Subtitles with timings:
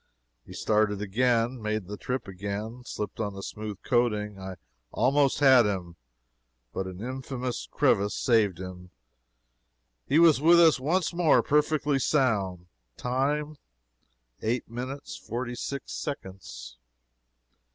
[0.43, 1.61] He started again.
[1.61, 2.81] Made the trip again.
[2.83, 4.55] Slipped on the smooth coating I
[4.91, 5.95] almost had him.
[6.73, 8.89] But an infamous crevice saved him.
[10.07, 12.65] He was with us once more perfectly sound.
[12.97, 13.59] Time,
[14.41, 16.79] eight minutes, forty six seconds.